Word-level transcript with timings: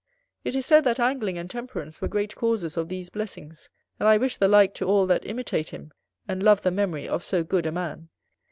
It 0.43 0.55
is 0.55 0.65
said 0.65 0.83
that 0.85 0.99
Angling 0.99 1.37
and 1.37 1.47
temperance 1.47 2.01
were 2.01 2.07
great 2.07 2.33
causes 2.33 2.75
of 2.75 2.89
these 2.89 3.11
blessings; 3.11 3.69
and 3.99 4.09
I 4.09 4.17
wish 4.17 4.37
the 4.37 4.47
like 4.47 4.73
to 4.73 4.85
all 4.87 5.05
that 5.05 5.27
imitate 5.27 5.69
him, 5.69 5.93
and 6.27 6.41
love 6.41 6.63
the 6.63 6.71
memory 6.71 7.07
of 7.07 7.23
so 7.23 7.43
good 7.43 7.67
a 7.67 7.71
man. 7.71 8.09